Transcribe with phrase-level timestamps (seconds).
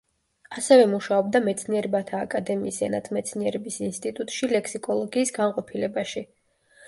[0.59, 6.27] ასევე მუშაობდა მეცნიერებათა აკადემიის ენათმეცნიერების ინსტიტუტში ლექსიკოლოგიის განყოფილებაში.